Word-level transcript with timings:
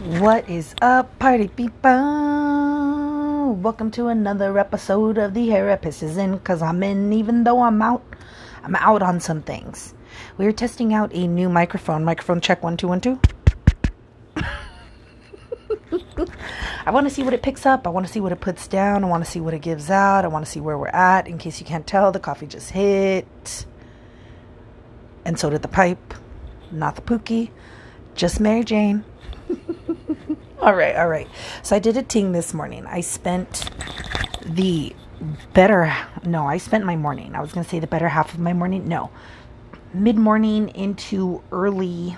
What 0.00 0.48
is 0.48 0.74
up, 0.80 1.18
party 1.18 1.48
people? 1.48 1.82
Welcome 3.52 3.90
to 3.90 4.06
another 4.06 4.58
episode 4.58 5.18
of 5.18 5.34
The 5.34 5.50
Hair 5.50 5.76
Pisses 5.76 6.16
In, 6.16 6.38
because 6.38 6.62
I'm 6.62 6.82
in, 6.82 7.12
even 7.12 7.44
though 7.44 7.60
I'm 7.60 7.82
out, 7.82 8.02
I'm 8.62 8.76
out 8.76 9.02
on 9.02 9.20
some 9.20 9.42
things. 9.42 9.92
We're 10.38 10.52
testing 10.52 10.94
out 10.94 11.12
a 11.12 11.26
new 11.26 11.50
microphone. 11.50 12.02
Microphone 12.06 12.40
check 12.40 12.62
one, 12.62 12.78
two, 12.78 12.88
one, 12.88 13.02
two. 13.02 13.20
I 16.86 16.90
want 16.90 17.06
to 17.06 17.12
see 17.12 17.22
what 17.22 17.34
it 17.34 17.42
picks 17.42 17.66
up. 17.66 17.86
I 17.86 17.90
want 17.90 18.06
to 18.06 18.12
see 18.12 18.20
what 18.20 18.32
it 18.32 18.40
puts 18.40 18.66
down. 18.68 19.04
I 19.04 19.06
want 19.06 19.22
to 19.22 19.30
see 19.30 19.40
what 19.40 19.52
it 19.52 19.60
gives 19.60 19.90
out. 19.90 20.24
I 20.24 20.28
want 20.28 20.46
to 20.46 20.50
see 20.50 20.60
where 20.60 20.78
we're 20.78 20.88
at. 20.88 21.28
In 21.28 21.36
case 21.36 21.60
you 21.60 21.66
can't 21.66 21.86
tell, 21.86 22.10
the 22.10 22.20
coffee 22.20 22.46
just 22.46 22.70
hit. 22.70 23.66
And 25.26 25.38
so 25.38 25.50
did 25.50 25.60
the 25.60 25.68
pipe. 25.68 26.14
Not 26.72 26.96
the 26.96 27.02
pookie. 27.02 27.50
Just 28.14 28.40
Mary 28.40 28.64
Jane. 28.64 29.04
all 30.60 30.74
right, 30.74 30.96
all 30.96 31.08
right. 31.08 31.28
So 31.62 31.76
I 31.76 31.78
did 31.78 31.96
a 31.96 32.02
ting 32.02 32.32
this 32.32 32.54
morning. 32.54 32.86
I 32.86 33.00
spent 33.00 33.70
the 34.44 34.94
better, 35.52 35.94
no, 36.24 36.46
I 36.46 36.58
spent 36.58 36.84
my 36.84 36.96
morning. 36.96 37.34
I 37.34 37.40
was 37.40 37.52
going 37.52 37.64
to 37.64 37.70
say 37.70 37.78
the 37.78 37.86
better 37.86 38.08
half 38.08 38.34
of 38.34 38.40
my 38.40 38.52
morning. 38.52 38.88
No. 38.88 39.10
Mid 39.92 40.16
morning 40.16 40.68
into 40.70 41.42
early 41.50 42.16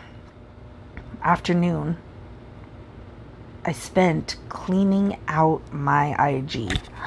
afternoon. 1.22 1.96
I 3.64 3.72
spent 3.72 4.36
cleaning 4.48 5.18
out 5.28 5.72
my 5.72 6.14
IG. 6.28 6.78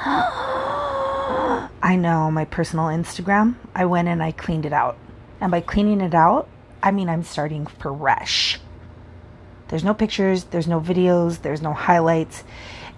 I 1.82 1.98
know 1.98 2.32
my 2.32 2.46
personal 2.46 2.86
Instagram. 2.86 3.56
I 3.76 3.86
went 3.86 4.08
and 4.08 4.24
I 4.24 4.32
cleaned 4.32 4.66
it 4.66 4.74
out. 4.74 4.98
And 5.42 5.52
by 5.52 5.62
cleaning 5.62 6.02
it 6.02 6.16
out, 6.16 6.48
I 6.82 6.92
mean 6.92 7.10
I'm 7.10 7.24
starting 7.24 7.68
fresh. 7.68 8.60
There's 9.68 9.84
no 9.84 9.94
pictures, 9.94 10.46
there's 10.46 10.68
no 10.68 10.80
videos, 10.80 11.42
there's 11.42 11.62
no 11.62 11.74
highlights. 11.74 12.44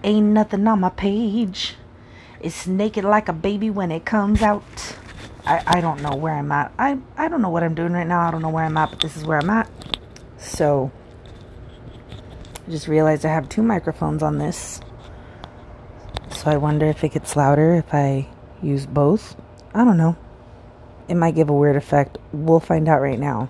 Ain't 0.04 0.28
nothing 0.28 0.68
on 0.68 0.82
my 0.82 0.90
page. 0.90 1.76
It's 2.42 2.68
naked 2.68 3.04
like 3.04 3.30
a 3.30 3.34
baby 3.34 3.70
when 3.70 3.92
it 3.92 4.06
comes 4.06 4.42
out. 4.42 4.64
I, 5.46 5.64
I 5.66 5.82
don't 5.82 6.02
know 6.02 6.16
where 6.16 6.34
I'm 6.34 6.52
at. 6.52 6.74
I, 6.78 6.98
I 7.16 7.30
don't 7.30 7.42
know 7.42 7.50
what 7.50 7.64
I'm 7.64 7.74
doing 7.74 7.94
right 7.94 8.06
now. 8.06 8.28
I 8.28 8.32
don't 8.32 8.42
know 8.42 8.50
where 8.50 8.66
I'm 8.66 8.76
at, 8.78 8.90
but 8.90 9.00
this 9.00 9.16
is 9.16 9.24
where 9.24 9.40
I'm 9.40 9.50
at. 9.50 9.70
So, 10.38 10.92
I 12.68 12.72
just 12.72 12.88
realized 12.88 13.26
I 13.26 13.30
have 13.30 13.48
two 13.48 13.64
microphones 13.64 14.22
on 14.22 14.38
this. 14.38 14.82
So 16.32 16.52
I 16.52 16.58
wonder 16.58 16.86
if 16.86 17.04
it 17.04 17.14
gets 17.14 17.36
louder 17.36 17.76
if 17.76 17.94
I 17.94 18.28
use 18.62 18.86
both. 18.86 19.36
I 19.74 19.86
don't 19.86 19.98
know. 19.98 20.18
It 21.08 21.16
might 21.16 21.36
give 21.36 21.50
a 21.50 21.54
weird 21.54 21.78
effect. 21.78 22.18
We'll 22.34 22.60
find 22.60 22.90
out 22.90 23.02
right 23.02 23.18
now 23.18 23.50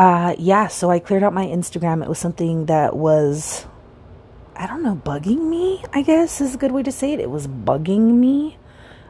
uh, 0.00 0.34
yeah, 0.38 0.66
so 0.68 0.90
I 0.90 0.98
cleared 0.98 1.22
out 1.22 1.34
my 1.34 1.44
Instagram. 1.44 2.02
It 2.02 2.08
was 2.08 2.18
something 2.18 2.64
that 2.66 2.96
was, 2.96 3.66
I 4.56 4.66
don't 4.66 4.82
know, 4.82 4.96
bugging 4.96 5.50
me, 5.50 5.84
I 5.92 6.00
guess 6.00 6.40
is 6.40 6.54
a 6.54 6.56
good 6.56 6.72
way 6.72 6.82
to 6.84 6.90
say 6.90 7.12
it. 7.12 7.20
It 7.20 7.28
was 7.28 7.46
bugging 7.46 8.14
me. 8.14 8.56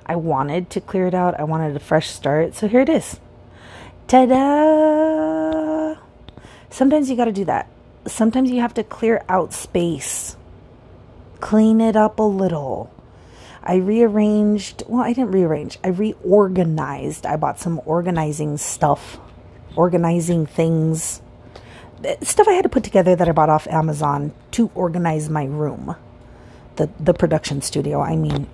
I 0.05 0.17
wanted 0.17 0.69
to 0.71 0.81
clear 0.81 1.07
it 1.07 1.15
out, 1.15 1.39
I 1.39 1.45
wanted 1.45 1.77
a 1.77 1.79
fresh 1.79 2.11
start. 2.11 2.57
So 2.57 2.67
here 2.67 2.81
it 2.81 2.89
is. 2.89 3.21
Ta 4.09 4.27
da! 4.27 5.95
Sometimes 6.71 7.09
you 7.09 7.15
got 7.15 7.27
to 7.27 7.33
do 7.33 7.45
that. 7.45 7.69
Sometimes 8.09 8.51
you 8.51 8.61
have 8.61 8.75
to 8.75 8.83
clear 8.83 9.23
out 9.29 9.53
space, 9.53 10.37
clean 11.39 11.81
it 11.81 11.95
up 11.95 12.19
a 12.19 12.25
little. 12.25 12.93
I 13.63 13.77
rearranged, 13.77 14.83
well, 14.89 15.05
I 15.05 15.13
didn't 15.13 15.31
rearrange, 15.31 15.79
I 15.85 15.89
reorganized. 15.91 17.27
I 17.27 17.37
bought 17.37 17.61
some 17.61 17.81
organizing 17.87 18.57
stuff 18.57 19.21
organizing 19.77 20.47
things, 20.47 21.23
stuff 22.23 22.49
I 22.49 22.53
had 22.53 22.63
to 22.63 22.69
put 22.69 22.85
together 22.85 23.17
that 23.17 23.29
I 23.29 23.33
bought 23.33 23.51
off 23.51 23.67
Amazon 23.69 24.33
to 24.53 24.71
organize 24.75 25.29
my 25.29 25.45
room. 25.45 25.97
The 26.77 26.89
the 26.99 27.15
production 27.15 27.63
studio, 27.63 28.01
I 28.01 28.17
mean, 28.17 28.47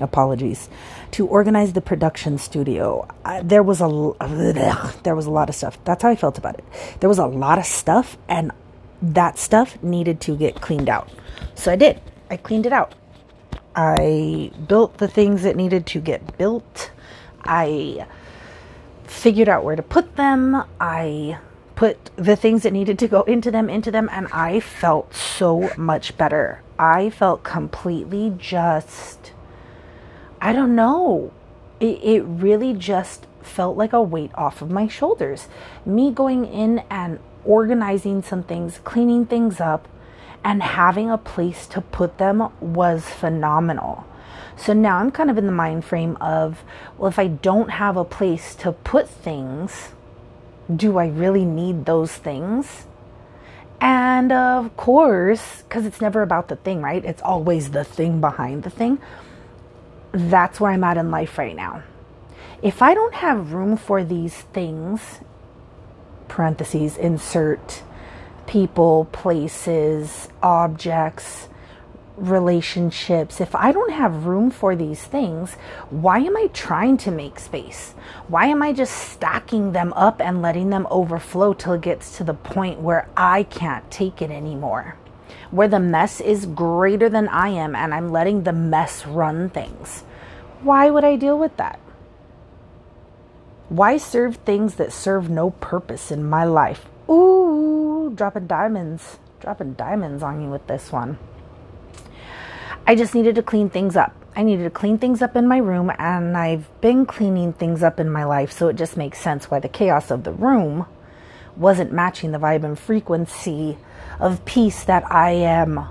apologies. 0.00 0.68
To 1.12 1.26
organize 1.26 1.72
the 1.72 1.80
production 1.80 2.38
studio, 2.38 3.08
I, 3.24 3.42
there 3.42 3.62
was 3.62 3.80
a 3.80 4.14
there 5.02 5.16
was 5.16 5.26
a 5.26 5.30
lot 5.30 5.48
of 5.48 5.54
stuff. 5.54 5.78
That's 5.84 6.02
how 6.02 6.10
I 6.10 6.16
felt 6.16 6.38
about 6.38 6.58
it. 6.58 6.64
There 7.00 7.08
was 7.08 7.18
a 7.18 7.26
lot 7.26 7.58
of 7.58 7.64
stuff 7.64 8.16
and 8.28 8.52
that 9.02 9.38
stuff 9.38 9.82
needed 9.82 10.20
to 10.22 10.36
get 10.36 10.60
cleaned 10.60 10.88
out. 10.88 11.08
So 11.54 11.72
I 11.72 11.76
did. 11.76 12.00
I 12.30 12.36
cleaned 12.36 12.66
it 12.66 12.72
out. 12.72 12.94
I 13.74 14.50
built 14.68 14.98
the 14.98 15.08
things 15.08 15.42
that 15.42 15.56
needed 15.56 15.86
to 15.86 16.00
get 16.00 16.36
built. 16.36 16.90
I 17.42 18.06
figured 19.10 19.48
out 19.48 19.64
where 19.64 19.76
to 19.76 19.82
put 19.82 20.16
them. 20.16 20.64
I 20.80 21.38
put 21.74 22.10
the 22.16 22.36
things 22.36 22.62
that 22.62 22.72
needed 22.72 22.98
to 23.00 23.08
go 23.08 23.22
into 23.22 23.50
them 23.50 23.68
into 23.68 23.90
them 23.90 24.08
and 24.12 24.28
I 24.32 24.60
felt 24.60 25.14
so 25.14 25.70
much 25.76 26.16
better. 26.16 26.62
I 26.78 27.10
felt 27.10 27.42
completely 27.42 28.32
just 28.38 29.32
I 30.40 30.52
don't 30.52 30.74
know. 30.74 31.32
It 31.80 32.02
it 32.02 32.22
really 32.22 32.72
just 32.72 33.26
felt 33.42 33.76
like 33.76 33.92
a 33.92 34.00
weight 34.00 34.30
off 34.34 34.62
of 34.62 34.70
my 34.70 34.86
shoulders. 34.86 35.48
Me 35.84 36.10
going 36.10 36.44
in 36.46 36.82
and 36.88 37.18
organizing 37.44 38.22
some 38.22 38.42
things, 38.42 38.80
cleaning 38.84 39.26
things 39.26 39.60
up 39.60 39.88
and 40.44 40.62
having 40.62 41.10
a 41.10 41.18
place 41.18 41.66
to 41.66 41.80
put 41.80 42.18
them 42.18 42.48
was 42.60 43.04
phenomenal. 43.04 44.06
So 44.60 44.74
now 44.74 44.98
I'm 44.98 45.10
kind 45.10 45.30
of 45.30 45.38
in 45.38 45.46
the 45.46 45.52
mind 45.52 45.86
frame 45.86 46.16
of, 46.20 46.62
well, 46.98 47.08
if 47.08 47.18
I 47.18 47.28
don't 47.28 47.70
have 47.70 47.96
a 47.96 48.04
place 48.04 48.54
to 48.56 48.72
put 48.72 49.08
things, 49.08 49.92
do 50.74 50.98
I 50.98 51.06
really 51.08 51.46
need 51.46 51.86
those 51.86 52.12
things? 52.12 52.86
And 53.80 54.30
of 54.30 54.76
course, 54.76 55.62
because 55.62 55.86
it's 55.86 56.02
never 56.02 56.20
about 56.20 56.48
the 56.48 56.56
thing, 56.56 56.82
right? 56.82 57.02
It's 57.02 57.22
always 57.22 57.70
the 57.70 57.84
thing 57.84 58.20
behind 58.20 58.64
the 58.64 58.70
thing. 58.70 58.98
That's 60.12 60.60
where 60.60 60.72
I'm 60.72 60.84
at 60.84 60.98
in 60.98 61.10
life 61.10 61.38
right 61.38 61.56
now. 61.56 61.82
If 62.62 62.82
I 62.82 62.92
don't 62.92 63.14
have 63.14 63.54
room 63.54 63.78
for 63.78 64.04
these 64.04 64.34
things, 64.34 65.20
parentheses, 66.28 66.98
insert 66.98 67.82
people, 68.46 69.06
places, 69.12 70.28
objects, 70.42 71.48
relationships, 72.20 73.40
if 73.40 73.54
I 73.54 73.72
don't 73.72 73.92
have 73.92 74.26
room 74.26 74.50
for 74.50 74.76
these 74.76 75.02
things, 75.02 75.54
why 75.90 76.18
am 76.18 76.36
I 76.36 76.48
trying 76.52 76.96
to 76.98 77.10
make 77.10 77.38
space? 77.40 77.94
Why 78.28 78.46
am 78.46 78.62
I 78.62 78.72
just 78.72 78.94
stacking 78.94 79.72
them 79.72 79.92
up 79.94 80.20
and 80.20 80.42
letting 80.42 80.70
them 80.70 80.86
overflow 80.90 81.54
till 81.54 81.74
it 81.74 81.80
gets 81.80 82.16
to 82.18 82.24
the 82.24 82.34
point 82.34 82.80
where 82.80 83.08
I 83.16 83.44
can't 83.44 83.90
take 83.90 84.20
it 84.20 84.30
anymore? 84.30 84.96
Where 85.50 85.68
the 85.68 85.80
mess 85.80 86.20
is 86.20 86.46
greater 86.46 87.08
than 87.08 87.28
I 87.28 87.48
am 87.48 87.74
and 87.74 87.94
I'm 87.94 88.12
letting 88.12 88.44
the 88.44 88.52
mess 88.52 89.06
run 89.06 89.48
things. 89.50 90.04
Why 90.62 90.90
would 90.90 91.04
I 91.04 91.16
deal 91.16 91.38
with 91.38 91.56
that? 91.56 91.80
Why 93.68 93.96
serve 93.96 94.36
things 94.36 94.74
that 94.74 94.92
serve 94.92 95.30
no 95.30 95.50
purpose 95.50 96.10
in 96.10 96.28
my 96.28 96.44
life? 96.44 96.86
Ooh, 97.08 98.12
dropping 98.14 98.46
diamonds, 98.46 99.18
dropping 99.40 99.74
diamonds 99.74 100.22
on 100.22 100.42
you 100.42 100.50
with 100.50 100.66
this 100.66 100.92
one. 100.92 101.18
I 102.86 102.94
just 102.94 103.14
needed 103.14 103.34
to 103.36 103.42
clean 103.42 103.70
things 103.70 103.96
up. 103.96 104.14
I 104.34 104.42
needed 104.42 104.64
to 104.64 104.70
clean 104.70 104.98
things 104.98 105.22
up 105.22 105.36
in 105.36 105.46
my 105.46 105.58
room, 105.58 105.90
and 105.98 106.36
I've 106.36 106.68
been 106.80 107.04
cleaning 107.06 107.52
things 107.52 107.82
up 107.82 108.00
in 108.00 108.10
my 108.10 108.24
life, 108.24 108.52
so 108.52 108.68
it 108.68 108.76
just 108.76 108.96
makes 108.96 109.18
sense 109.18 109.50
why 109.50 109.60
the 109.60 109.68
chaos 109.68 110.10
of 110.10 110.24
the 110.24 110.32
room 110.32 110.86
wasn't 111.56 111.92
matching 111.92 112.32
the 112.32 112.38
vibe 112.38 112.64
and 112.64 112.78
frequency 112.78 113.76
of 114.18 114.44
peace 114.44 114.84
that 114.84 115.04
I 115.10 115.30
am 115.32 115.86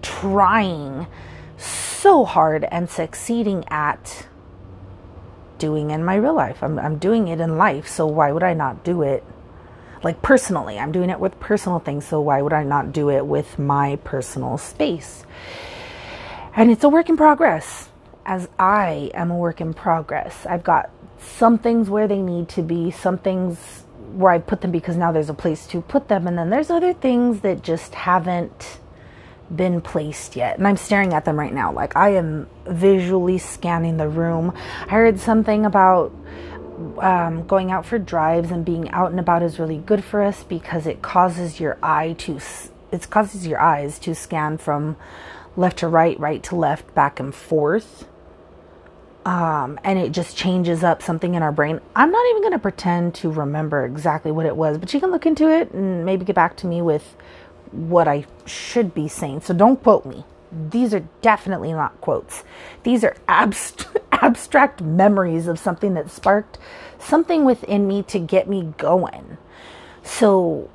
trying 0.00 1.06
so 1.56 2.24
hard 2.24 2.64
and 2.64 2.90
succeeding 2.90 3.64
at 3.68 4.26
doing 5.58 5.92
in 5.92 6.04
my 6.04 6.16
real 6.16 6.34
life. 6.34 6.62
I'm, 6.62 6.78
I'm 6.78 6.98
doing 6.98 7.28
it 7.28 7.40
in 7.40 7.56
life, 7.56 7.86
so 7.86 8.06
why 8.06 8.32
would 8.32 8.42
I 8.42 8.54
not 8.54 8.84
do 8.84 9.02
it? 9.02 9.24
Like 10.02 10.20
personally, 10.20 10.78
I'm 10.78 10.90
doing 10.90 11.10
it 11.10 11.20
with 11.20 11.38
personal 11.38 11.78
things, 11.78 12.04
so 12.04 12.20
why 12.20 12.42
would 12.42 12.52
I 12.52 12.64
not 12.64 12.92
do 12.92 13.08
it 13.08 13.24
with 13.24 13.58
my 13.58 13.96
personal 14.02 14.58
space? 14.58 15.24
And 16.54 16.70
it's 16.70 16.84
a 16.84 16.88
work 16.88 17.08
in 17.08 17.16
progress, 17.16 17.88
as 18.26 18.48
I 18.58 19.10
am 19.14 19.30
a 19.30 19.36
work 19.36 19.60
in 19.60 19.72
progress. 19.72 20.44
I've 20.46 20.62
got 20.62 20.90
some 21.18 21.58
things 21.58 21.88
where 21.88 22.06
they 22.06 22.20
need 22.20 22.48
to 22.50 22.62
be, 22.62 22.90
some 22.90 23.16
things 23.16 23.84
where 24.12 24.32
I 24.32 24.38
put 24.38 24.60
them 24.60 24.70
because 24.70 24.96
now 24.96 25.12
there's 25.12 25.30
a 25.30 25.34
place 25.34 25.66
to 25.68 25.80
put 25.80 26.08
them, 26.08 26.26
and 26.26 26.36
then 26.36 26.50
there's 26.50 26.68
other 26.68 26.92
things 26.92 27.40
that 27.40 27.62
just 27.62 27.94
haven't 27.94 28.78
been 29.54 29.80
placed 29.80 30.36
yet. 30.36 30.58
And 30.58 30.66
I'm 30.66 30.76
staring 30.76 31.14
at 31.14 31.24
them 31.24 31.38
right 31.38 31.52
now. 31.52 31.72
Like 31.72 31.96
I 31.96 32.10
am 32.10 32.48
visually 32.66 33.38
scanning 33.38 33.96
the 33.96 34.08
room. 34.08 34.54
I 34.86 34.90
heard 34.90 35.20
something 35.20 35.64
about 35.64 36.14
um, 36.98 37.46
going 37.46 37.70
out 37.70 37.86
for 37.86 37.98
drives 37.98 38.50
and 38.50 38.64
being 38.64 38.90
out 38.90 39.10
and 39.10 39.20
about 39.20 39.42
is 39.42 39.58
really 39.58 39.78
good 39.78 40.04
for 40.04 40.22
us 40.22 40.42
because 40.44 40.86
it 40.86 41.02
causes 41.02 41.60
your 41.60 41.78
eye 41.82 42.14
to 42.18 42.38
it 42.90 43.08
causes 43.08 43.46
your 43.46 43.58
eyes 43.58 43.98
to 44.00 44.14
scan 44.14 44.58
from 44.58 44.96
left 45.56 45.78
to 45.78 45.88
right, 45.88 46.18
right 46.18 46.42
to 46.44 46.56
left, 46.56 46.94
back 46.94 47.20
and 47.20 47.34
forth. 47.34 48.08
Um, 49.24 49.78
and 49.84 49.98
it 49.98 50.10
just 50.10 50.36
changes 50.36 50.82
up 50.82 51.02
something 51.02 51.34
in 51.34 51.42
our 51.42 51.52
brain. 51.52 51.80
I'm 51.94 52.10
not 52.10 52.26
even 52.30 52.42
going 52.42 52.52
to 52.54 52.58
pretend 52.58 53.14
to 53.16 53.30
remember 53.30 53.84
exactly 53.84 54.32
what 54.32 54.46
it 54.46 54.56
was, 54.56 54.78
but 54.78 54.92
you 54.92 55.00
can 55.00 55.10
look 55.10 55.26
into 55.26 55.48
it 55.48 55.72
and 55.72 56.04
maybe 56.04 56.24
get 56.24 56.34
back 56.34 56.56
to 56.58 56.66
me 56.66 56.82
with 56.82 57.16
what 57.70 58.08
I 58.08 58.26
should 58.46 58.94
be 58.94 59.08
saying. 59.08 59.42
So 59.42 59.54
don't 59.54 59.82
quote 59.82 60.04
me. 60.04 60.24
These 60.50 60.92
are 60.92 61.04
definitely 61.22 61.72
not 61.72 61.98
quotes. 62.00 62.44
These 62.82 63.04
are 63.04 63.16
abst- 63.28 63.96
abstract 64.12 64.82
memories 64.82 65.46
of 65.46 65.58
something 65.58 65.94
that 65.94 66.10
sparked 66.10 66.58
something 66.98 67.44
within 67.44 67.86
me 67.86 68.02
to 68.04 68.18
get 68.18 68.48
me 68.48 68.74
going. 68.76 69.38
So, 70.02 70.68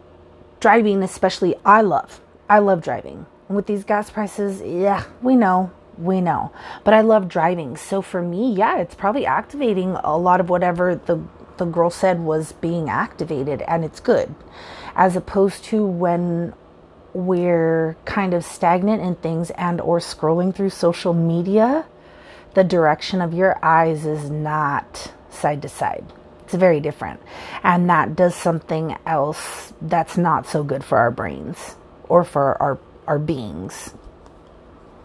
driving, 0.59 1.03
especially, 1.03 1.56
I 1.65 1.81
love. 1.81 2.21
I 2.50 2.59
love 2.59 2.81
driving. 2.81 3.25
With 3.49 3.65
these 3.65 3.83
gas 3.83 4.09
prices, 4.09 4.61
yeah, 4.61 5.05
we 5.21 5.35
know, 5.35 5.71
we 5.97 6.21
know. 6.21 6.51
But 6.83 6.94
I 6.94 7.01
love 7.01 7.27
driving. 7.27 7.77
So 7.77 8.01
for 8.01 8.21
me, 8.21 8.53
yeah, 8.53 8.77
it's 8.79 8.95
probably 8.95 9.25
activating 9.25 9.91
a 10.03 10.17
lot 10.17 10.39
of 10.39 10.49
whatever 10.49 10.95
the 10.95 11.21
the 11.57 11.65
girl 11.65 11.89
said 11.89 12.19
was 12.19 12.53
being 12.53 12.89
activated 12.89 13.61
and 13.63 13.83
it's 13.83 13.99
good. 13.99 14.33
As 14.95 15.15
opposed 15.15 15.63
to 15.65 15.85
when 15.85 16.53
we're 17.13 17.97
kind 18.05 18.33
of 18.33 18.45
stagnant 18.45 19.01
in 19.01 19.15
things 19.15 19.50
and 19.51 19.81
or 19.81 20.00
scrolling 20.00 20.53
through 20.53 20.69
social 20.69 21.13
media, 21.13 21.85
the 22.53 22.63
direction 22.63 23.21
of 23.21 23.33
your 23.33 23.63
eyes 23.63 24.05
is 24.05 24.29
not 24.29 25.11
side 25.29 25.61
to 25.63 25.69
side. 25.69 26.05
It's 26.43 26.53
very 26.53 26.79
different. 26.79 27.21
And 27.63 27.89
that 27.89 28.15
does 28.15 28.35
something 28.35 28.97
else 29.05 29.73
that's 29.81 30.17
not 30.17 30.47
so 30.47 30.63
good 30.63 30.83
for 30.83 30.97
our 30.97 31.11
brains 31.11 31.75
or 32.07 32.23
for 32.23 32.61
our 32.61 32.75
our 33.07 33.19
beings 33.19 33.94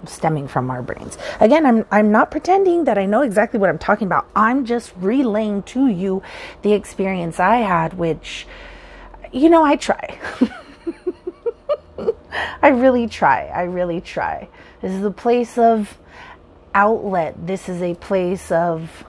stemming 0.05 0.49
from 0.49 0.69
our 0.69 0.83
brains. 0.83 1.17
Again, 1.39 1.65
I'm 1.65 1.87
I'm 1.91 2.11
not 2.11 2.31
pretending 2.31 2.85
that 2.85 2.99
I 2.99 3.07
know 3.07 3.23
exactly 3.23 3.61
what 3.61 3.71
I'm 3.71 3.79
talking 3.79 4.07
about. 4.07 4.27
I'm 4.35 4.65
just 4.65 4.93
relaying 4.97 5.63
to 5.65 5.87
you 5.87 6.23
the 6.63 6.73
experience 6.73 7.39
I 7.39 7.59
had 7.59 7.95
which 7.95 8.47
you 9.33 9.49
know, 9.49 9.65
I 9.65 9.77
try. 9.77 10.19
I 12.63 12.69
really 12.69 13.07
try. 13.07 13.47
I 13.47 13.63
really 13.63 14.01
try. 14.01 14.49
This 14.81 14.93
is 14.93 15.05
a 15.05 15.11
place 15.11 15.59
of 15.59 15.99
outlet. 16.75 17.47
This 17.47 17.69
is 17.69 17.83
a 17.83 17.95
place 17.95 18.53
of 18.53 19.05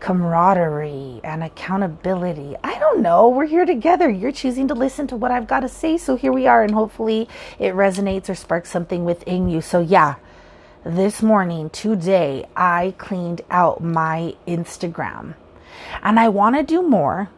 camaraderie 0.00 1.20
and 1.24 1.42
accountability. 1.42 2.54
I 2.62 2.78
don't 2.78 3.00
know. 3.00 3.28
We're 3.28 3.46
here 3.46 3.64
together. 3.64 4.10
You're 4.10 4.32
choosing 4.32 4.68
to 4.68 4.74
listen 4.74 5.06
to 5.08 5.16
what 5.16 5.30
I've 5.30 5.46
got 5.46 5.60
to 5.60 5.68
say. 5.68 5.96
So 5.96 6.16
here 6.16 6.32
we 6.32 6.46
are. 6.46 6.62
And 6.62 6.74
hopefully 6.74 7.28
it 7.58 7.74
resonates 7.74 8.28
or 8.28 8.34
sparks 8.34 8.70
something 8.70 9.04
within 9.04 9.48
you. 9.48 9.60
So, 9.60 9.80
yeah, 9.80 10.16
this 10.84 11.22
morning, 11.22 11.70
today, 11.70 12.46
I 12.54 12.94
cleaned 12.98 13.40
out 13.50 13.82
my 13.82 14.36
Instagram. 14.46 15.34
And 16.02 16.20
I 16.20 16.28
want 16.28 16.56
to 16.56 16.62
do 16.62 16.82
more. 16.82 17.30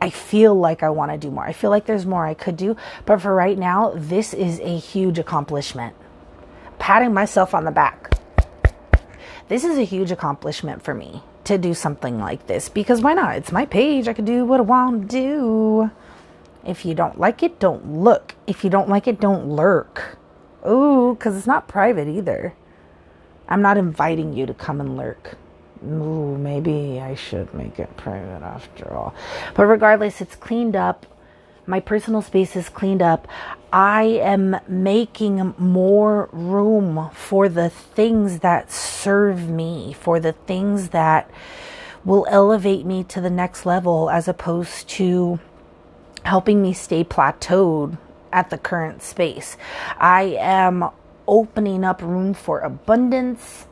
I 0.00 0.10
feel 0.10 0.54
like 0.54 0.82
I 0.82 0.90
want 0.90 1.12
to 1.12 1.18
do 1.18 1.30
more. 1.30 1.44
I 1.44 1.52
feel 1.52 1.70
like 1.70 1.86
there's 1.86 2.04
more 2.04 2.26
I 2.26 2.34
could 2.34 2.56
do. 2.56 2.76
But 3.06 3.22
for 3.22 3.34
right 3.34 3.56
now, 3.56 3.92
this 3.94 4.34
is 4.34 4.60
a 4.60 4.76
huge 4.76 5.18
accomplishment. 5.18 5.94
Patting 6.78 7.14
myself 7.14 7.54
on 7.54 7.64
the 7.64 7.70
back. 7.70 8.12
This 9.48 9.64
is 9.64 9.78
a 9.78 9.84
huge 9.84 10.10
accomplishment 10.10 10.82
for 10.82 10.92
me 10.92 11.22
to 11.46 11.58
do 11.58 11.74
something 11.74 12.18
like 12.18 12.46
this 12.46 12.68
because 12.68 13.00
why 13.00 13.14
not? 13.14 13.36
It's 13.36 13.52
my 13.52 13.64
page. 13.64 14.08
I 14.08 14.12
can 14.12 14.24
do 14.24 14.44
what 14.44 14.60
I 14.60 14.62
want 14.62 15.02
to 15.02 15.16
do. 15.16 15.90
If 16.64 16.84
you 16.84 16.94
don't 16.94 17.18
like 17.18 17.42
it, 17.42 17.58
don't 17.58 18.00
look. 18.02 18.34
If 18.46 18.64
you 18.64 18.70
don't 18.70 18.88
like 18.88 19.06
it, 19.06 19.20
don't 19.20 19.48
lurk. 19.48 20.18
Ooh, 20.68 21.14
because 21.14 21.36
it's 21.36 21.46
not 21.46 21.68
private 21.68 22.08
either. 22.08 22.54
I'm 23.48 23.62
not 23.62 23.76
inviting 23.76 24.32
you 24.32 24.46
to 24.46 24.54
come 24.54 24.80
and 24.80 24.96
lurk. 24.96 25.36
Ooh, 25.84 26.36
maybe 26.36 27.00
I 27.00 27.14
should 27.14 27.54
make 27.54 27.78
it 27.78 27.96
private 27.96 28.42
after 28.42 28.92
all. 28.92 29.14
But 29.54 29.66
regardless, 29.66 30.20
it's 30.20 30.34
cleaned 30.34 30.74
up 30.74 31.06
my 31.66 31.80
personal 31.80 32.22
space 32.22 32.54
is 32.56 32.68
cleaned 32.68 33.02
up. 33.02 33.26
I 33.72 34.04
am 34.04 34.58
making 34.68 35.54
more 35.58 36.28
room 36.32 37.10
for 37.12 37.48
the 37.48 37.70
things 37.70 38.40
that 38.40 38.70
serve 38.70 39.48
me, 39.48 39.92
for 39.92 40.20
the 40.20 40.32
things 40.32 40.90
that 40.90 41.30
will 42.04 42.26
elevate 42.30 42.86
me 42.86 43.02
to 43.04 43.20
the 43.20 43.30
next 43.30 43.66
level 43.66 44.08
as 44.08 44.28
opposed 44.28 44.88
to 44.88 45.40
helping 46.24 46.62
me 46.62 46.72
stay 46.72 47.02
plateaued 47.04 47.98
at 48.32 48.50
the 48.50 48.58
current 48.58 49.02
space. 49.02 49.56
I 49.98 50.36
am 50.38 50.88
opening 51.26 51.84
up 51.84 52.00
room 52.02 52.34
for 52.34 52.60
abundance, 52.60 53.66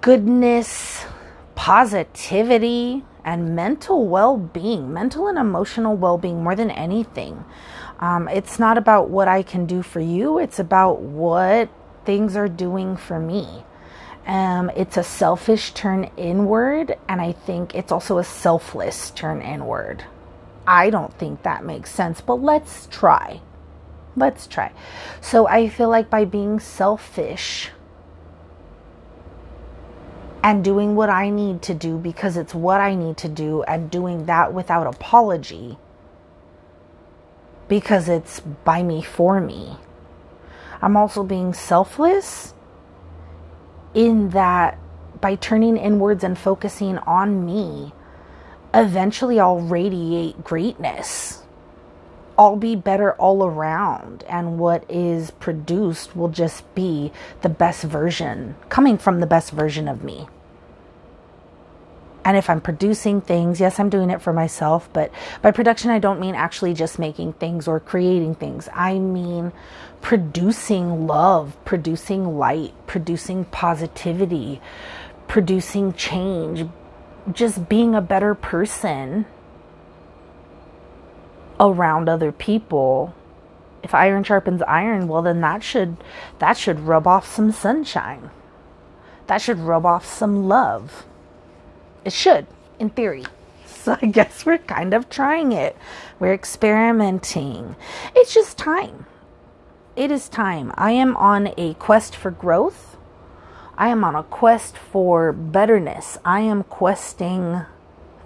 goodness, 0.00 1.04
positivity, 1.54 3.04
and 3.24 3.54
mental 3.54 4.06
well 4.06 4.36
being, 4.36 4.92
mental 4.92 5.28
and 5.28 5.38
emotional 5.38 5.96
well 5.96 6.18
being 6.18 6.42
more 6.42 6.54
than 6.54 6.70
anything. 6.70 7.44
Um, 8.00 8.28
it's 8.28 8.58
not 8.58 8.78
about 8.78 9.10
what 9.10 9.28
I 9.28 9.42
can 9.42 9.66
do 9.66 9.82
for 9.82 10.00
you, 10.00 10.38
it's 10.38 10.58
about 10.58 11.00
what 11.00 11.68
things 12.04 12.36
are 12.36 12.48
doing 12.48 12.96
for 12.96 13.18
me. 13.18 13.64
Um, 14.26 14.70
it's 14.76 14.96
a 14.96 15.02
selfish 15.02 15.72
turn 15.72 16.10
inward, 16.16 16.96
and 17.08 17.20
I 17.20 17.32
think 17.32 17.74
it's 17.74 17.90
also 17.90 18.18
a 18.18 18.24
selfless 18.24 19.10
turn 19.10 19.42
inward. 19.42 20.04
I 20.66 20.90
don't 20.90 21.12
think 21.18 21.42
that 21.42 21.64
makes 21.64 21.90
sense, 21.90 22.20
but 22.20 22.36
let's 22.36 22.86
try. 22.86 23.40
Let's 24.14 24.46
try. 24.46 24.72
So 25.20 25.48
I 25.48 25.68
feel 25.68 25.88
like 25.88 26.08
by 26.10 26.24
being 26.24 26.60
selfish, 26.60 27.70
and 30.42 30.64
doing 30.64 30.96
what 30.96 31.08
I 31.08 31.30
need 31.30 31.62
to 31.62 31.74
do 31.74 31.98
because 31.98 32.36
it's 32.36 32.54
what 32.54 32.80
I 32.80 32.94
need 32.94 33.16
to 33.18 33.28
do 33.28 33.62
and 33.62 33.90
doing 33.90 34.26
that 34.26 34.52
without 34.52 34.86
apology 34.86 35.78
because 37.68 38.08
it's 38.08 38.40
by 38.40 38.82
me 38.82 39.02
for 39.02 39.40
me. 39.40 39.76
I'm 40.82 40.96
also 40.96 41.22
being 41.22 41.54
selfless 41.54 42.54
in 43.94 44.30
that 44.30 44.78
by 45.20 45.36
turning 45.36 45.76
inwards 45.76 46.24
and 46.24 46.36
focusing 46.36 46.98
on 46.98 47.46
me, 47.46 47.92
eventually 48.74 49.38
I'll 49.38 49.60
radiate 49.60 50.42
greatness. 50.42 51.41
I'll 52.42 52.56
be 52.56 52.74
better 52.74 53.12
all 53.12 53.44
around, 53.44 54.24
and 54.28 54.58
what 54.58 54.84
is 54.90 55.30
produced 55.30 56.16
will 56.16 56.28
just 56.28 56.74
be 56.74 57.12
the 57.42 57.48
best 57.48 57.84
version, 57.84 58.56
coming 58.68 58.98
from 58.98 59.20
the 59.20 59.28
best 59.28 59.52
version 59.52 59.86
of 59.86 60.02
me. 60.02 60.26
And 62.24 62.36
if 62.36 62.50
I'm 62.50 62.60
producing 62.60 63.20
things, 63.20 63.60
yes, 63.60 63.78
I'm 63.78 63.88
doing 63.88 64.10
it 64.10 64.20
for 64.20 64.32
myself, 64.32 64.88
but 64.92 65.12
by 65.40 65.52
production, 65.52 65.92
I 65.92 66.00
don't 66.00 66.18
mean 66.18 66.34
actually 66.34 66.74
just 66.74 66.98
making 66.98 67.34
things 67.34 67.68
or 67.68 67.78
creating 67.78 68.34
things. 68.34 68.68
I 68.74 68.98
mean 68.98 69.52
producing 70.00 71.06
love, 71.06 71.56
producing 71.64 72.38
light, 72.38 72.74
producing 72.88 73.44
positivity, 73.44 74.60
producing 75.28 75.92
change, 75.92 76.68
just 77.32 77.68
being 77.68 77.94
a 77.94 78.00
better 78.00 78.34
person 78.34 79.26
around 81.62 82.08
other 82.08 82.32
people. 82.32 83.14
If 83.82 83.94
iron 83.94 84.24
sharpens 84.24 84.62
iron 84.62 85.08
well 85.08 85.22
then 85.22 85.40
that 85.40 85.62
should 85.62 85.96
that 86.38 86.56
should 86.56 86.80
rub 86.80 87.06
off 87.06 87.32
some 87.32 87.52
sunshine. 87.52 88.30
That 89.28 89.40
should 89.40 89.58
rub 89.58 89.86
off 89.86 90.04
some 90.04 90.48
love. 90.48 91.04
It 92.04 92.12
should 92.12 92.46
in 92.78 92.90
theory. 92.90 93.24
So 93.64 93.96
i 94.00 94.06
guess 94.06 94.46
we're 94.46 94.58
kind 94.58 94.94
of 94.94 95.08
trying 95.08 95.52
it. 95.52 95.76
We're 96.18 96.34
experimenting. 96.34 97.76
It's 98.14 98.34
just 98.34 98.58
time. 98.58 99.06
It 99.96 100.10
is 100.10 100.28
time. 100.28 100.72
I 100.76 100.92
am 100.92 101.16
on 101.16 101.52
a 101.56 101.74
quest 101.74 102.14
for 102.16 102.30
growth. 102.30 102.96
I 103.76 103.88
am 103.88 104.04
on 104.04 104.14
a 104.14 104.22
quest 104.22 104.76
for 104.76 105.32
betterness. 105.32 106.18
I 106.24 106.40
am 106.40 106.62
questing. 106.64 107.62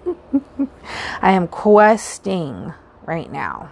I 1.21 1.31
am 1.31 1.47
questing 1.47 2.73
right 3.07 3.31
now. 3.31 3.71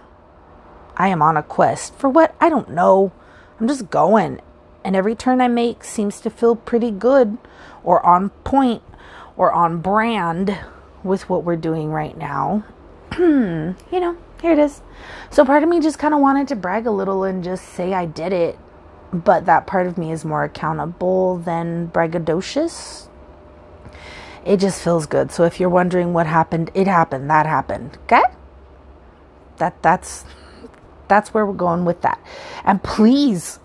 I 0.96 1.08
am 1.08 1.22
on 1.22 1.36
a 1.36 1.42
quest 1.42 1.94
for 1.94 2.08
what? 2.08 2.34
I 2.40 2.48
don't 2.48 2.70
know. 2.70 3.12
I'm 3.60 3.68
just 3.68 3.90
going. 3.90 4.40
And 4.82 4.96
every 4.96 5.14
turn 5.14 5.40
I 5.40 5.48
make 5.48 5.84
seems 5.84 6.20
to 6.20 6.30
feel 6.30 6.56
pretty 6.56 6.90
good 6.90 7.38
or 7.84 8.04
on 8.04 8.30
point 8.44 8.82
or 9.36 9.52
on 9.52 9.80
brand 9.80 10.58
with 11.04 11.28
what 11.28 11.44
we're 11.44 11.56
doing 11.56 11.90
right 11.90 12.16
now. 12.16 12.64
you 13.18 13.74
know, 13.92 14.16
here 14.40 14.52
it 14.52 14.58
is. 14.58 14.80
So 15.30 15.44
part 15.44 15.62
of 15.62 15.68
me 15.68 15.80
just 15.80 15.98
kind 15.98 16.14
of 16.14 16.20
wanted 16.20 16.48
to 16.48 16.56
brag 16.56 16.86
a 16.86 16.90
little 16.90 17.24
and 17.24 17.44
just 17.44 17.68
say 17.68 17.94
I 17.94 18.06
did 18.06 18.32
it. 18.32 18.58
But 19.12 19.46
that 19.46 19.66
part 19.66 19.86
of 19.86 19.98
me 19.98 20.10
is 20.10 20.24
more 20.24 20.44
accountable 20.44 21.38
than 21.38 21.88
braggadocious. 21.88 23.08
It 24.44 24.58
just 24.58 24.82
feels 24.82 25.06
good. 25.06 25.30
So 25.30 25.44
if 25.44 25.60
you're 25.60 25.68
wondering 25.68 26.12
what 26.12 26.26
happened, 26.26 26.70
it 26.74 26.86
happened. 26.86 27.28
That 27.30 27.46
happened. 27.46 27.98
Okay? 28.04 28.22
That 29.58 29.82
that's 29.82 30.24
that's 31.08 31.32
where 31.32 31.46
we're 31.46 31.52
going 31.52 31.84
with 31.84 32.02
that. 32.02 32.20
And 32.64 32.82
please 32.82 33.58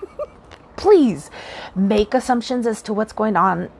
please 0.76 1.30
make 1.74 2.14
assumptions 2.14 2.66
as 2.66 2.82
to 2.82 2.92
what's 2.92 3.12
going 3.12 3.36
on 3.36 3.70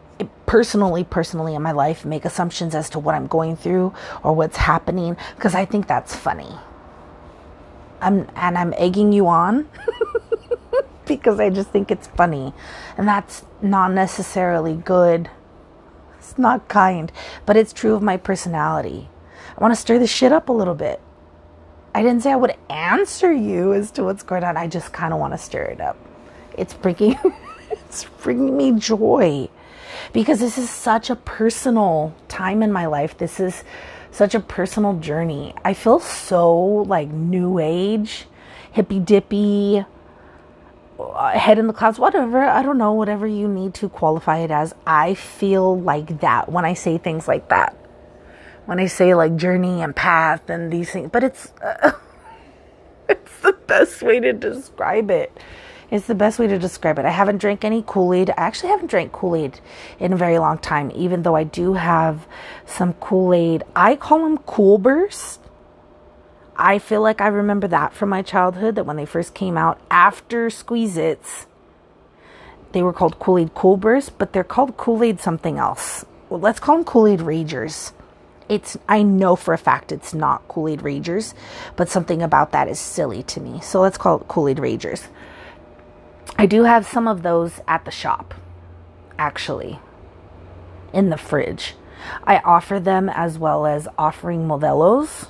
personally 0.47 1.03
personally 1.03 1.55
in 1.55 1.63
my 1.63 1.73
life 1.73 2.05
make 2.05 2.25
assumptions 2.25 2.77
as 2.77 2.89
to 2.89 2.99
what 2.99 3.13
i'm 3.13 3.27
going 3.27 3.57
through 3.57 3.93
or 4.23 4.33
what's 4.33 4.57
happening 4.57 5.17
because 5.35 5.53
i 5.53 5.65
think 5.65 5.89
that's 5.89 6.15
funny 6.15 6.59
I'm 8.03 8.29
and 8.35 8.59
I'm 8.59 8.75
egging 8.77 9.13
you 9.13 9.29
on 9.29 9.69
because 11.07 11.39
I 11.39 11.51
just 11.51 11.71
think 11.71 11.91
it's 11.91 12.09
funny. 12.09 12.53
And 12.99 13.07
that's 13.07 13.45
not 13.63 13.93
necessarily 13.93 14.75
good. 14.75 15.31
It's 16.19 16.37
not 16.37 16.69
kind, 16.69 17.13
but 17.47 17.57
it's 17.57 17.73
true 17.73 17.95
of 17.95 18.03
my 18.03 18.17
personality. 18.17 19.09
I 19.57 19.61
want 19.63 19.73
to 19.73 19.81
stir 19.81 19.99
the 19.99 20.07
shit 20.07 20.33
up 20.33 20.49
a 20.49 20.53
little 20.53 20.75
bit. 20.75 21.01
I 21.95 22.03
didn't 22.03 22.23
say 22.23 22.33
I 22.33 22.37
would 22.37 22.57
answer 22.71 23.33
you 23.33 23.75
as 23.75 23.91
to 23.93 24.05
what's 24.05 24.23
going 24.23 24.45
on. 24.45 24.57
I 24.57 24.67
just 24.67 24.93
kind 24.93 25.13
of 25.13 25.21
want 25.21 25.35
to 25.35 25.39
stir 25.39 25.65
it 25.65 25.81
up. 25.81 25.97
It's 26.57 26.75
bringing 26.75 27.19
it's 27.71 28.05
bringing 28.23 28.57
me 28.57 28.73
joy 28.79 29.49
because 30.13 30.41
this 30.41 30.59
is 30.59 30.71
such 30.71 31.11
a 31.11 31.17
personal 31.17 32.15
time 32.29 32.63
in 32.63 32.73
my 32.73 32.87
life. 32.87 33.19
This 33.19 33.41
is 33.41 33.65
such 34.11 34.35
a 34.35 34.41
personal 34.41 34.99
journey. 34.99 35.55
I 35.65 35.75
feel 35.75 36.01
so 36.01 36.57
like 36.57 37.09
new 37.09 37.59
age, 37.59 38.27
hippy 38.73 38.99
dippy, 38.99 39.85
head 41.35 41.59
in 41.59 41.67
the 41.67 41.73
clouds, 41.73 41.99
whatever. 41.99 42.43
I 42.43 42.63
don't 42.63 42.79
know, 42.79 42.93
whatever 42.93 43.27
you 43.27 43.49
need 43.49 43.75
to 43.75 43.89
qualify 43.89 44.39
it 44.39 44.51
as. 44.51 44.75
I 44.87 45.15
feel 45.15 45.79
like 45.81 46.21
that 46.21 46.51
when 46.51 46.65
I 46.65 46.75
say 46.75 46.99
things 46.99 47.29
like 47.29 47.49
that. 47.49 47.77
When 48.67 48.79
I 48.79 48.87
say 48.87 49.15
like 49.15 49.37
journey 49.37 49.83
and 49.83 49.95
path 49.95 50.49
and 50.49 50.73
these 50.73 50.91
things, 50.91 51.11
but 51.13 51.25
it's 51.25 51.53
uh, 51.63 51.93
it's 53.09 53.41
the 53.41 53.53
best 53.53 54.03
way 54.03 54.21
to 54.21 54.33
describe 54.33 55.11
it. 55.11 55.37
It's 55.93 56.07
the 56.07 56.15
best 56.15 56.39
way 56.39 56.47
to 56.47 56.59
describe 56.59 56.99
it. 56.99 57.05
I 57.05 57.11
haven't 57.11 57.37
drank 57.37 57.67
any 57.67 57.85
Kool 57.87 58.15
Aid. 58.15 58.31
I 58.31 58.35
actually 58.39 58.71
haven't 58.71 58.87
drank 58.87 59.13
Kool 59.13 59.37
Aid 59.37 59.61
in 59.99 60.15
a 60.15 60.17
very 60.17 60.39
long 60.39 60.57
time, 60.57 60.91
even 60.95 61.23
though 61.23 61.37
I 61.37 61.45
do 61.45 61.75
have 61.75 62.27
some 62.65 62.95
Kool 62.95 63.35
Aid. 63.35 63.63
I 63.77 63.97
call 63.97 64.21
them 64.21 64.39
Cool 64.39 64.79
Burst. 64.79 65.41
I 66.57 66.79
feel 66.79 67.03
like 67.03 67.21
I 67.21 67.27
remember 67.27 67.69
that 67.69 67.93
from 67.93 68.09
my 68.09 68.23
childhood 68.23 68.75
that 68.77 68.85
when 68.85 68.97
they 68.97 69.05
first 69.05 69.35
came 69.35 69.59
out 69.59 69.81
after 69.91 70.49
Squeeze 70.49 70.97
Its, 70.97 71.47
they 72.73 72.83
were 72.83 72.95
called 72.95 73.19
Kool 73.19 73.37
Aid 73.37 73.53
Cool 73.53 73.77
Burst, 73.77 74.17
but 74.17 74.33
they're 74.33 74.45
called 74.45 74.79
Kool 74.79 75.03
Aid 75.03 75.21
something 75.21 75.59
else. 75.59 76.07
Well, 76.31 76.41
let's 76.41 76.59
call 76.59 76.77
them 76.77 76.85
Kool 76.87 77.07
Aid 77.07 77.21
Ragers. 77.21 77.93
It's 78.49 78.77
I 78.89 79.03
know 79.03 79.37
for 79.37 79.55
a 79.55 79.59
fact 79.59 79.93
it's 79.93 80.15
not 80.15 80.47
Kool 80.49 80.69
Aid 80.69 80.81
Ragers, 80.81 81.35
but 81.77 81.89
something 81.89 82.23
about 82.23 82.53
that 82.53 82.69
is 82.69 82.79
silly 82.79 83.23
to 83.25 83.41
me. 83.41 83.61
So 83.61 83.81
let's 83.81 83.99
call 83.99 84.21
it 84.21 84.29
Kool 84.29 84.49
Aid 84.49 84.59
Ragers. 84.59 85.09
I 86.37 86.47
do 86.47 86.65
have 86.65 86.87
some 86.87 87.07
of 87.07 87.23
those 87.23 87.61
at 87.69 87.85
the 87.85 87.91
shop, 87.91 88.35
actually, 89.19 89.81
in 90.93 91.11
the 91.11 91.19
fridge. 91.19 91.75
I 92.25 92.39
offer 92.39 92.81
them 92.81 93.09
as 93.09 93.39
well 93.39 93.67
as 93.67 93.87
offering 93.97 94.47
Modelo's 94.47 95.27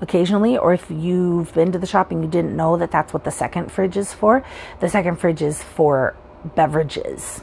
occasionally, 0.00 0.56
or 0.56 0.72
if 0.72 0.90
you've 0.90 1.52
been 1.54 1.72
to 1.72 1.78
the 1.78 1.86
shop 1.86 2.10
and 2.10 2.22
you 2.22 2.30
didn't 2.30 2.56
know 2.56 2.76
that 2.76 2.90
that's 2.90 3.12
what 3.12 3.24
the 3.24 3.30
second 3.30 3.70
fridge 3.72 3.96
is 3.96 4.12
for, 4.12 4.44
the 4.80 4.88
second 4.88 5.16
fridge 5.16 5.42
is 5.42 5.62
for 5.62 6.16
beverages. 6.54 7.42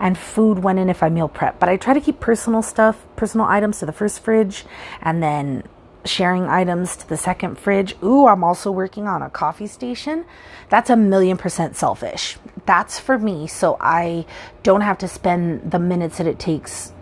And 0.00 0.16
food 0.16 0.60
went 0.60 0.78
in 0.78 0.88
if 0.88 1.02
I 1.02 1.08
meal 1.08 1.28
prep. 1.28 1.58
But 1.58 1.68
I 1.68 1.76
try 1.76 1.94
to 1.94 2.00
keep 2.00 2.20
personal 2.20 2.62
stuff, 2.62 3.04
personal 3.16 3.46
items 3.46 3.80
to 3.80 3.86
the 3.86 3.92
first 3.92 4.20
fridge, 4.20 4.64
and 5.02 5.22
then 5.22 5.64
sharing 6.04 6.44
items 6.44 6.96
to 6.96 7.08
the 7.08 7.16
second 7.16 7.58
fridge. 7.58 7.94
Ooh, 8.02 8.26
I'm 8.26 8.44
also 8.44 8.70
working 8.70 9.06
on 9.06 9.22
a 9.22 9.30
coffee 9.30 9.66
station. 9.66 10.24
That's 10.68 10.90
a 10.90 10.96
million 10.96 11.36
percent 11.36 11.76
selfish. 11.76 12.38
That's 12.66 12.98
for 12.98 13.18
me, 13.18 13.46
so 13.46 13.76
I 13.80 14.24
don't 14.62 14.82
have 14.82 14.98
to 14.98 15.08
spend 15.08 15.70
the 15.70 15.78
minutes 15.78 16.18
that 16.18 16.26
it 16.26 16.38
takes 16.38 16.92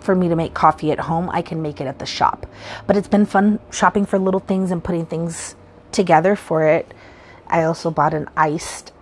for 0.00 0.14
me 0.14 0.28
to 0.28 0.36
make 0.36 0.54
coffee 0.54 0.92
at 0.92 1.00
home. 1.00 1.28
I 1.30 1.42
can 1.42 1.62
make 1.62 1.80
it 1.80 1.86
at 1.86 1.98
the 1.98 2.06
shop. 2.06 2.46
But 2.86 2.96
it's 2.96 3.08
been 3.08 3.26
fun 3.26 3.58
shopping 3.70 4.06
for 4.06 4.18
little 4.18 4.40
things 4.40 4.70
and 4.70 4.84
putting 4.84 5.06
things 5.06 5.56
together 5.90 6.36
for 6.36 6.64
it. 6.64 6.92
I 7.48 7.64
also 7.64 7.90
bought 7.90 8.14
an 8.14 8.28
iced 8.36 8.92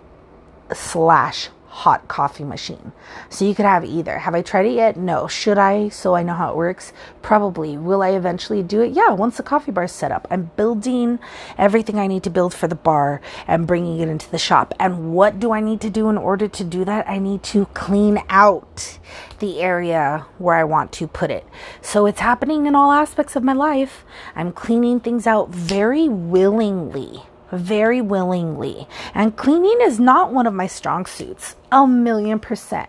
slash 0.72 1.48
hot 1.76 2.08
coffee 2.08 2.42
machine. 2.42 2.92
So 3.28 3.44
you 3.44 3.54
could 3.54 3.66
have 3.66 3.84
either. 3.84 4.20
Have 4.20 4.34
I 4.34 4.40
tried 4.40 4.64
it 4.64 4.72
yet? 4.72 4.96
No. 4.96 5.28
Should 5.28 5.58
I? 5.58 5.90
So 5.90 6.14
I 6.14 6.22
know 6.22 6.32
how 6.32 6.50
it 6.50 6.56
works? 6.56 6.94
Probably. 7.20 7.76
Will 7.76 8.00
I 8.00 8.10
eventually 8.10 8.62
do 8.62 8.80
it? 8.80 8.92
Yeah, 8.92 9.10
once 9.10 9.36
the 9.36 9.42
coffee 9.42 9.72
bar 9.72 9.84
is 9.84 9.92
set 9.92 10.10
up. 10.10 10.26
I'm 10.30 10.50
building 10.56 11.18
everything 11.58 11.98
I 11.98 12.06
need 12.06 12.22
to 12.22 12.30
build 12.30 12.54
for 12.54 12.66
the 12.66 12.74
bar 12.74 13.20
and 13.46 13.66
bringing 13.66 14.00
it 14.00 14.08
into 14.08 14.30
the 14.30 14.38
shop. 14.38 14.72
And 14.80 15.12
what 15.12 15.38
do 15.38 15.52
I 15.52 15.60
need 15.60 15.82
to 15.82 15.90
do 15.90 16.08
in 16.08 16.16
order 16.16 16.48
to 16.48 16.64
do 16.64 16.82
that? 16.86 17.06
I 17.06 17.18
need 17.18 17.42
to 17.54 17.66
clean 17.74 18.22
out 18.30 18.98
the 19.38 19.60
area 19.60 20.24
where 20.38 20.54
I 20.56 20.64
want 20.64 20.92
to 20.92 21.06
put 21.06 21.30
it. 21.30 21.46
So 21.82 22.06
it's 22.06 22.20
happening 22.20 22.64
in 22.64 22.74
all 22.74 22.90
aspects 22.90 23.36
of 23.36 23.44
my 23.44 23.52
life. 23.52 24.06
I'm 24.34 24.50
cleaning 24.50 24.98
things 24.98 25.26
out 25.26 25.50
very 25.50 26.08
willingly 26.08 27.24
very 27.52 28.00
willingly. 28.00 28.88
And 29.14 29.36
cleaning 29.36 29.78
is 29.80 30.00
not 30.00 30.32
one 30.32 30.46
of 30.46 30.54
my 30.54 30.66
strong 30.66 31.06
suits. 31.06 31.56
A 31.72 31.86
million 31.86 32.38
percent. 32.38 32.88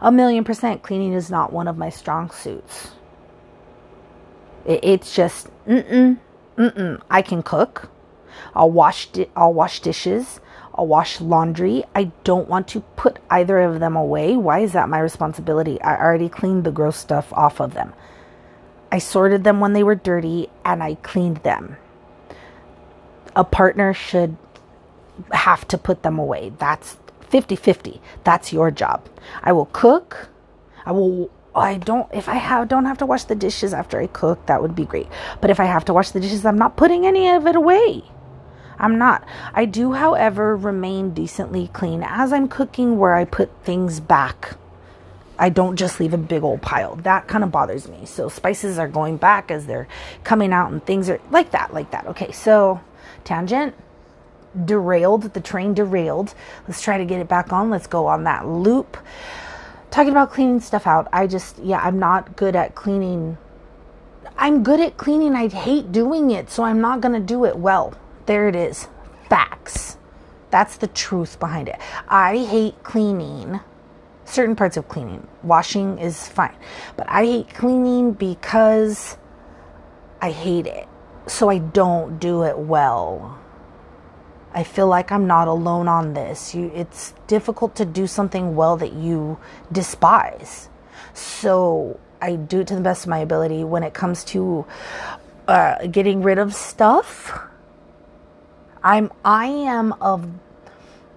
A 0.00 0.12
million 0.12 0.44
percent 0.44 0.82
cleaning 0.82 1.12
is 1.12 1.30
not 1.30 1.52
one 1.52 1.68
of 1.68 1.76
my 1.76 1.90
strong 1.90 2.30
suits. 2.30 2.92
It, 4.64 4.80
it's 4.82 5.14
just 5.14 5.48
mm-mm, 5.66 6.18
mm-mm. 6.56 7.02
I 7.10 7.22
can 7.22 7.42
cook. 7.42 7.90
I'll 8.54 8.70
wash 8.70 9.06
di- 9.06 9.30
I'll 9.36 9.52
wash 9.54 9.80
dishes. 9.80 10.40
I'll 10.74 10.86
wash 10.86 11.20
laundry. 11.20 11.84
I 11.94 12.12
don't 12.22 12.48
want 12.48 12.68
to 12.68 12.80
put 12.96 13.18
either 13.30 13.58
of 13.58 13.80
them 13.80 13.96
away. 13.96 14.36
Why 14.36 14.60
is 14.60 14.72
that 14.72 14.88
my 14.88 15.00
responsibility? 15.00 15.80
I 15.82 15.96
already 15.96 16.28
cleaned 16.28 16.64
the 16.64 16.70
gross 16.70 16.96
stuff 16.96 17.32
off 17.32 17.60
of 17.60 17.74
them. 17.74 17.94
I 18.92 18.98
sorted 18.98 19.42
them 19.44 19.60
when 19.60 19.72
they 19.72 19.82
were 19.82 19.96
dirty 19.96 20.50
and 20.64 20.82
I 20.82 20.94
cleaned 20.96 21.38
them 21.38 21.76
a 23.36 23.44
partner 23.44 23.94
should 23.94 24.36
have 25.32 25.66
to 25.68 25.78
put 25.78 26.02
them 26.02 26.18
away. 26.18 26.52
That's 26.58 26.96
50 27.28 27.56
50. 27.56 28.00
That's 28.24 28.52
your 28.52 28.70
job. 28.70 29.08
I 29.42 29.52
will 29.52 29.66
cook. 29.66 30.28
I 30.86 30.92
will. 30.92 31.30
I 31.54 31.76
don't. 31.76 32.08
If 32.12 32.28
I 32.28 32.34
have 32.34 32.68
don't 32.68 32.84
have 32.84 32.98
to 32.98 33.06
wash 33.06 33.24
the 33.24 33.34
dishes 33.34 33.74
after 33.74 34.00
I 34.00 34.06
cook, 34.06 34.46
that 34.46 34.62
would 34.62 34.74
be 34.74 34.84
great. 34.84 35.08
But 35.40 35.50
if 35.50 35.60
I 35.60 35.64
have 35.64 35.84
to 35.86 35.94
wash 35.94 36.10
the 36.10 36.20
dishes, 36.20 36.46
I'm 36.46 36.58
not 36.58 36.76
putting 36.76 37.06
any 37.06 37.28
of 37.28 37.46
it 37.46 37.56
away. 37.56 38.04
I'm 38.78 38.96
not. 38.96 39.26
I 39.54 39.64
do, 39.64 39.92
however, 39.92 40.56
remain 40.56 41.10
decently 41.10 41.68
clean 41.68 42.04
as 42.04 42.32
I'm 42.32 42.48
cooking 42.48 42.96
where 42.96 43.14
I 43.14 43.24
put 43.24 43.50
things 43.64 43.98
back. 43.98 44.56
I 45.36 45.48
don't 45.50 45.76
just 45.76 46.00
leave 46.00 46.14
a 46.14 46.18
big 46.18 46.42
old 46.42 46.62
pile. 46.62 46.96
That 46.96 47.28
kind 47.28 47.44
of 47.44 47.50
bothers 47.52 47.88
me. 47.88 48.06
So 48.06 48.28
spices 48.28 48.78
are 48.78 48.88
going 48.88 49.16
back 49.16 49.50
as 49.50 49.66
they're 49.66 49.88
coming 50.24 50.52
out 50.52 50.70
and 50.72 50.84
things 50.84 51.08
are 51.08 51.20
like 51.30 51.52
that, 51.52 51.72
like 51.72 51.90
that. 51.90 52.06
Okay, 52.06 52.32
so 52.32 52.80
tangent. 53.28 53.74
Derailed 54.64 55.34
the 55.34 55.40
train 55.40 55.74
derailed. 55.74 56.34
Let's 56.66 56.80
try 56.80 56.96
to 56.96 57.04
get 57.04 57.20
it 57.20 57.28
back 57.28 57.52
on. 57.52 57.68
Let's 57.68 57.86
go 57.86 58.06
on 58.06 58.24
that 58.24 58.48
loop. 58.48 58.96
Talking 59.90 60.10
about 60.10 60.32
cleaning 60.32 60.60
stuff 60.60 60.86
out 60.86 61.08
i 61.12 61.26
just 61.26 61.58
yeah 61.60 61.80
i'm 61.82 61.98
not 61.98 62.36
good 62.36 62.56
at 62.56 62.74
cleaning. 62.74 63.38
I'm 64.36 64.62
good 64.62 64.80
at 64.80 64.96
cleaning. 64.96 65.34
I 65.34 65.48
hate 65.48 65.92
doing 65.92 66.30
it 66.30 66.50
so 66.50 66.62
i'm 66.64 66.80
not 66.80 67.00
going 67.00 67.14
to 67.14 67.26
do 67.34 67.44
it 67.44 67.56
well. 67.56 67.94
There 68.26 68.48
it 68.48 68.56
is. 68.56 68.88
Facts. 69.28 69.98
That's 70.50 70.76
the 70.78 70.86
truth 70.88 71.38
behind 71.38 71.68
it. 71.68 71.78
I 72.08 72.38
hate 72.38 72.82
cleaning. 72.82 73.60
Certain 74.24 74.56
parts 74.56 74.76
of 74.78 74.88
cleaning. 74.88 75.26
Washing 75.42 75.98
is 75.98 76.26
fine 76.28 76.56
but 76.96 77.06
i 77.08 77.24
hate 77.24 77.54
cleaning 77.54 78.12
because 78.12 79.16
i 80.22 80.30
hate 80.30 80.66
it 80.66 80.87
so 81.28 81.48
I 81.48 81.58
don't 81.58 82.18
do 82.18 82.42
it 82.42 82.58
well. 82.58 83.38
I 84.52 84.64
feel 84.64 84.88
like 84.88 85.12
I'm 85.12 85.26
not 85.26 85.46
alone 85.46 85.88
on 85.88 86.14
this. 86.14 86.54
You, 86.54 86.70
it's 86.74 87.12
difficult 87.26 87.76
to 87.76 87.84
do 87.84 88.06
something 88.06 88.56
well 88.56 88.76
that 88.78 88.92
you 88.92 89.38
despise. 89.70 90.68
So 91.12 92.00
I 92.20 92.36
do 92.36 92.60
it 92.60 92.66
to 92.68 92.74
the 92.74 92.80
best 92.80 93.04
of 93.04 93.10
my 93.10 93.18
ability 93.18 93.64
when 93.64 93.82
it 93.82 93.94
comes 93.94 94.24
to 94.24 94.66
uh, 95.46 95.86
getting 95.86 96.22
rid 96.22 96.38
of 96.38 96.54
stuff. 96.54 97.38
I'm 98.82 99.10
I 99.24 99.46
am 99.46 99.92
of 100.00 100.28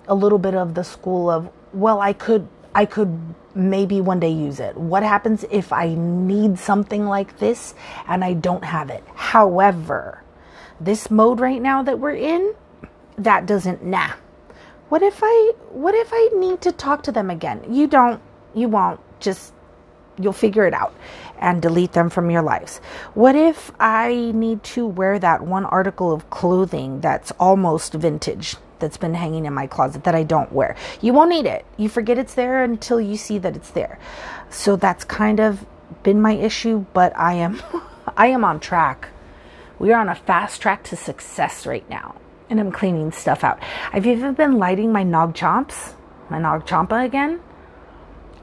a 0.08 0.16
little 0.16 0.40
bit 0.40 0.56
of 0.56 0.74
the 0.74 0.84
school 0.84 1.30
of 1.30 1.50
well 1.74 2.02
I 2.02 2.14
could 2.14 2.48
I 2.74 2.86
could 2.86 3.36
maybe 3.56 4.02
one 4.02 4.20
day 4.20 4.32
use 4.32 4.60
it. 4.60 4.76
What 4.78 5.04
happens 5.04 5.46
if 5.52 5.74
I 5.74 5.94
need 5.96 6.60
something 6.60 7.06
like 7.06 7.40
this 7.40 7.74
and 8.08 8.24
I 8.24 8.34
don't 8.34 8.64
have 8.64 8.90
it? 8.90 9.04
However, 9.16 10.24
this 10.80 11.12
mode 11.12 11.40
right 11.40 11.62
now 11.62 11.84
that 11.84 12.00
we're 12.00 12.16
in, 12.16 12.54
that 13.18 13.46
doesn't 13.46 13.84
nah. 13.84 14.12
What 14.90 15.02
if 15.04 15.22
I 15.24 15.54
what 15.70 15.96
if 15.96 16.10
I 16.12 16.30
need 16.36 16.62
to 16.62 16.72
talk 16.72 17.04
to 17.04 17.12
them 17.12 17.30
again? 17.30 17.64
You 17.70 17.88
don't 17.88 18.22
you 18.54 18.68
won't 18.68 19.00
just 19.20 19.54
you'll 20.20 20.34
figure 20.34 20.66
it 20.66 20.74
out 20.74 20.94
and 21.40 21.62
delete 21.62 21.94
them 21.94 22.10
from 22.10 22.30
your 22.30 22.42
lives. 22.42 22.78
What 23.14 23.36
if 23.36 23.72
I 23.80 24.32
need 24.36 24.64
to 24.76 24.86
wear 24.86 25.18
that 25.20 25.44
one 25.44 25.66
article 25.66 26.12
of 26.12 26.30
clothing 26.30 27.02
that's 27.02 27.32
almost 27.40 27.94
vintage? 27.94 28.56
That's 28.82 28.98
been 28.98 29.14
hanging 29.14 29.46
in 29.46 29.54
my 29.54 29.68
closet 29.68 30.04
that 30.04 30.16
I 30.16 30.24
don't 30.24 30.52
wear. 30.52 30.76
You 31.00 31.14
won't 31.14 31.30
need 31.30 31.46
it. 31.46 31.66
You 31.78 31.88
forget 31.88 32.18
it's 32.18 32.34
there 32.34 32.64
until 32.64 33.00
you 33.00 33.16
see 33.16 33.38
that 33.38 33.56
it's 33.56 33.70
there. 33.72 33.98
So 34.50 34.76
that's 34.76 35.06
kind 35.06 35.40
of 35.40 35.66
been 36.04 36.22
my 36.22 36.34
issue, 36.34 36.86
but 36.94 37.18
I 37.18 37.34
am 37.34 37.62
I 38.18 38.28
am 38.28 38.44
on 38.44 38.60
track 38.60 39.10
We 39.80 39.94
are 39.94 40.02
on 40.02 40.10
a 40.10 40.16
fast 40.16 40.62
track 40.62 40.84
to 40.86 40.96
success 40.96 41.66
right 41.66 41.88
now. 41.90 42.16
And 42.50 42.60
I'm 42.60 42.72
cleaning 42.72 43.12
stuff 43.14 43.44
out. 43.44 43.60
I've 43.94 44.06
even 44.06 44.34
been 44.34 44.58
lighting 44.58 44.92
my 44.92 45.04
Nag 45.04 45.34
Chomps, 45.34 45.94
my 46.30 46.40
Nag 46.40 46.66
Champa 46.66 46.96
again. 46.96 47.40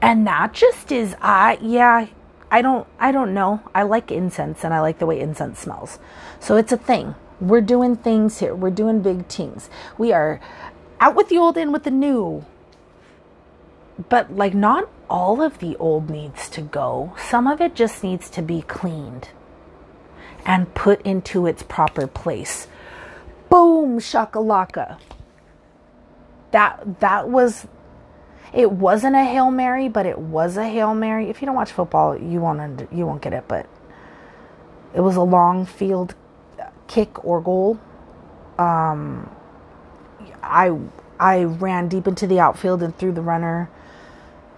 And 0.01 0.25
that 0.25 0.53
just 0.53 0.91
is 0.91 1.15
I 1.21 1.59
yeah, 1.61 2.07
I 2.49 2.61
don't 2.61 2.87
I 2.99 3.11
don't 3.11 3.33
know. 3.33 3.61
I 3.75 3.83
like 3.83 4.11
incense 4.11 4.63
and 4.63 4.73
I 4.73 4.79
like 4.81 4.99
the 4.99 5.05
way 5.05 5.19
incense 5.19 5.59
smells. 5.59 5.99
So 6.39 6.57
it's 6.57 6.71
a 6.71 6.77
thing. 6.77 7.15
We're 7.39 7.61
doing 7.61 7.95
things 7.95 8.39
here. 8.39 8.53
We're 8.53 8.69
doing 8.69 9.01
big 9.01 9.27
things. 9.27 9.69
We 9.97 10.11
are 10.11 10.39
out 10.99 11.15
with 11.15 11.29
the 11.29 11.37
old 11.37 11.57
in 11.57 11.71
with 11.71 11.83
the 11.83 11.91
new. 11.91 12.45
But 14.09 14.35
like 14.35 14.53
not 14.53 14.89
all 15.09 15.41
of 15.41 15.59
the 15.59 15.75
old 15.77 16.09
needs 16.09 16.49
to 16.49 16.61
go. 16.61 17.13
Some 17.17 17.47
of 17.47 17.61
it 17.61 17.75
just 17.75 18.03
needs 18.03 18.29
to 18.31 18.41
be 18.41 18.61
cleaned 18.61 19.29
and 20.45 20.73
put 20.73 21.01
into 21.01 21.47
its 21.47 21.63
proper 21.63 22.07
place. 22.07 22.67
Boom 23.49 23.99
shakalaka. 23.99 24.99
That 26.51 26.99
that 26.99 27.29
was 27.29 27.67
it 28.53 28.71
wasn't 28.71 29.15
a 29.15 29.23
Hail 29.23 29.51
Mary, 29.51 29.89
but 29.89 30.05
it 30.05 30.17
was 30.17 30.57
a 30.57 30.67
Hail 30.67 30.95
Mary. 30.95 31.29
If 31.29 31.41
you 31.41 31.45
don't 31.45 31.55
watch 31.55 31.71
football, 31.71 32.17
you 32.17 32.39
won't 32.41 32.91
you 32.91 33.05
won't 33.05 33.21
get 33.21 33.33
it, 33.33 33.45
but 33.47 33.67
it 34.93 35.01
was 35.01 35.15
a 35.15 35.21
long 35.21 35.65
field 35.65 36.15
kick 36.89 37.23
or 37.23 37.39
goal. 37.39 37.79
Um, 38.57 39.33
I 40.43 40.77
I 41.17 41.43
ran 41.43 41.87
deep 41.87 42.07
into 42.07 42.27
the 42.27 42.41
outfield 42.41 42.83
and 42.83 42.97
threw 42.97 43.13
the 43.13 43.21
runner 43.21 43.69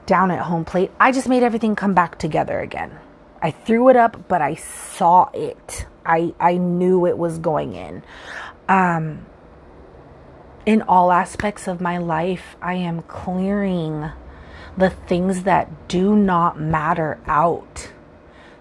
down 0.07 0.31
at 0.31 0.39
home 0.43 0.65
plate. 0.65 0.89
I 0.99 1.11
just 1.11 1.29
made 1.29 1.43
everything 1.43 1.75
come 1.75 1.93
back 1.93 2.17
together 2.17 2.59
again. 2.59 2.97
I 3.41 3.51
threw 3.51 3.89
it 3.89 3.95
up, 3.95 4.27
but 4.27 4.41
I 4.41 4.55
saw 4.55 5.29
it. 5.33 5.85
I 6.03 6.33
I 6.39 6.57
knew 6.57 7.05
it 7.05 7.17
was 7.17 7.37
going 7.37 7.75
in. 7.75 8.01
Um, 8.67 9.25
in 10.65 10.81
all 10.83 11.11
aspects 11.11 11.67
of 11.67 11.81
my 11.81 11.97
life, 11.97 12.55
I 12.61 12.75
am 12.75 13.01
clearing 13.03 14.11
the 14.77 14.89
things 14.89 15.43
that 15.43 15.87
do 15.87 16.15
not 16.15 16.59
matter 16.59 17.19
out. 17.25 17.91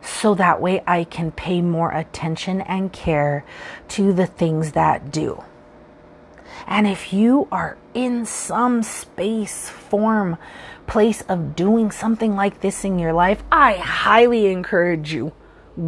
So 0.02 0.34
that 0.34 0.60
way 0.60 0.82
I 0.86 1.04
can 1.04 1.30
pay 1.32 1.60
more 1.60 1.92
attention 1.92 2.60
and 2.62 2.92
care 2.92 3.44
to 3.88 4.12
the 4.12 4.26
things 4.26 4.72
that 4.72 5.10
do. 5.10 5.44
And 6.66 6.86
if 6.86 7.12
you 7.12 7.48
are 7.50 7.76
in 7.94 8.26
some 8.26 8.82
space, 8.82 9.68
form, 9.68 10.36
place 10.86 11.22
of 11.22 11.56
doing 11.56 11.90
something 11.90 12.34
like 12.34 12.60
this 12.60 12.84
in 12.84 12.98
your 12.98 13.12
life, 13.12 13.42
I 13.50 13.74
highly 13.74 14.46
encourage 14.46 15.12
you 15.12 15.32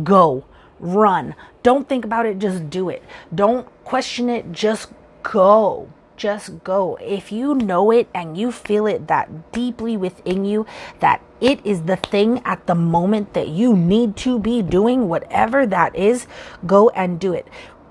go, 0.05 0.45
run. 0.79 1.35
Don't 1.63 1.89
think 1.89 2.05
about 2.05 2.27
it, 2.27 2.39
just 2.39 2.71
do 2.71 2.89
it. 2.89 3.03
Don't 3.35 3.67
question 3.85 4.29
it, 4.29 4.53
just 4.53 4.91
go 5.23 5.89
just 6.23 6.63
go. 6.63 6.97
If 7.01 7.33
you 7.33 7.53
know 7.53 7.91
it 7.91 8.09
and 8.15 8.39
you 8.39 8.53
feel 8.53 8.87
it 8.87 9.09
that 9.09 9.51
deeply 9.51 9.97
within 9.97 10.45
you, 10.45 10.67
that 11.01 11.21
it 11.43 11.67
is 11.67 11.83
the 11.83 11.97
thing 11.97 12.41
at 12.45 12.69
the 12.69 12.75
moment 12.77 13.35
that 13.35 13.49
you 13.49 13.77
need 13.77 14.17
to 14.19 14.39
be 14.39 14.63
doing, 14.63 15.09
whatever 15.09 15.67
that 15.67 15.97
is, 15.97 16.29
go 16.65 16.89
and 16.91 17.19
do 17.19 17.33
it. 17.33 17.49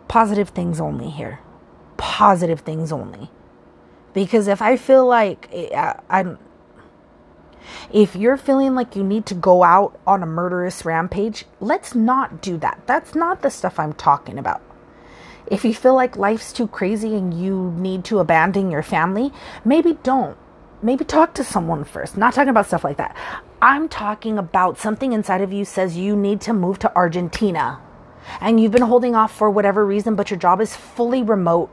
Positive 0.07 0.49
things 0.49 0.79
only 0.79 1.09
here. 1.09 1.39
Positive 1.97 2.61
things 2.61 2.93
only. 2.93 3.29
Because 4.13 4.47
if 4.47 4.61
I 4.61 4.77
feel 4.77 5.05
like 5.05 5.49
eh, 5.51 5.93
I'm, 6.09 6.39
if 7.91 8.15
you're 8.15 8.37
feeling 8.37 8.73
like 8.73 8.95
you 8.95 9.03
need 9.03 9.25
to 9.25 9.35
go 9.35 9.63
out 9.63 9.99
on 10.07 10.23
a 10.23 10.25
murderous 10.25 10.85
rampage, 10.85 11.43
let's 11.59 11.93
not 11.93 12.41
do 12.41 12.57
that. 12.59 12.81
That's 12.85 13.15
not 13.15 13.41
the 13.41 13.51
stuff 13.51 13.77
I'm 13.77 13.93
talking 13.93 14.39
about. 14.39 14.61
If 15.47 15.65
you 15.65 15.73
feel 15.73 15.95
like 15.95 16.15
life's 16.15 16.53
too 16.53 16.67
crazy 16.67 17.15
and 17.15 17.33
you 17.33 17.73
need 17.75 18.05
to 18.05 18.19
abandon 18.19 18.71
your 18.71 18.83
family, 18.83 19.33
maybe 19.65 19.97
don't. 20.03 20.37
Maybe 20.83 21.05
talk 21.05 21.35
to 21.35 21.43
someone 21.43 21.83
first. 21.83 22.17
Not 22.17 22.33
talking 22.33 22.49
about 22.49 22.65
stuff 22.65 22.83
like 22.83 22.97
that. 22.97 23.15
I'm 23.61 23.87
talking 23.87 24.37
about 24.37 24.79
something 24.79 25.13
inside 25.13 25.41
of 25.41 25.53
you 25.53 25.63
says 25.63 25.95
you 25.95 26.15
need 26.15 26.41
to 26.41 26.53
move 26.53 26.79
to 26.79 26.95
Argentina. 26.95 27.79
And 28.39 28.59
you've 28.59 28.71
been 28.71 28.81
holding 28.81 29.15
off 29.15 29.35
for 29.35 29.49
whatever 29.49 29.85
reason, 29.85 30.15
but 30.15 30.31
your 30.31 30.39
job 30.39 30.61
is 30.61 30.75
fully 30.75 31.21
remote. 31.21 31.69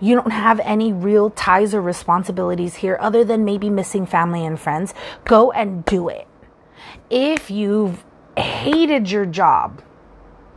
You 0.00 0.14
don't 0.14 0.32
have 0.32 0.60
any 0.60 0.92
real 0.92 1.30
ties 1.30 1.74
or 1.74 1.80
responsibilities 1.80 2.76
here 2.76 2.98
other 3.00 3.24
than 3.24 3.44
maybe 3.44 3.70
missing 3.70 4.06
family 4.06 4.44
and 4.44 4.58
friends. 4.58 4.92
Go 5.24 5.52
and 5.52 5.84
do 5.84 6.08
it. 6.08 6.26
If 7.08 7.50
you've 7.50 8.04
hated 8.36 9.10
your 9.10 9.24
job, 9.24 9.82